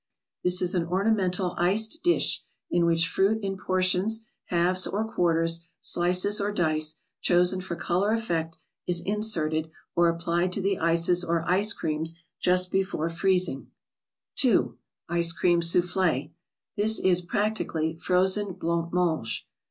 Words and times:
—This 0.43 0.63
is 0.63 0.73
an 0.73 0.87
ornamental 0.87 1.53
iced 1.59 2.01
dish, 2.01 2.41
in 2.71 2.87
which 2.87 3.07
fruit 3.07 3.43
in 3.43 3.55
portions, 3.55 4.25
halves 4.45 4.87
or 4.87 5.05
quarters, 5.05 5.59
slices 5.79 6.41
or 6.41 6.51
dice, 6.51 6.95
chosen 7.21 7.61
for 7.61 7.75
color 7.75 8.11
effect, 8.11 8.57
is 8.87 9.03
in¬ 9.03 9.19
serted, 9.19 9.69
or 9.95 10.09
applied 10.09 10.51
to 10.53 10.59
the 10.61 10.79
ices 10.79 11.23
or 11.23 11.47
ice 11.47 11.71
creams 11.71 12.19
just 12.39 12.71
before 12.71 13.09
freezing. 13.09 13.67
2. 14.37 14.75
—ICE 15.07 15.33
CREAM 15.33 15.61
SOUFFLE.—This 15.61 16.97
is, 16.97 17.21
practically, 17.21 17.95
frozen 17.95 18.53
blanc 18.53 18.91
mange. 18.91 19.47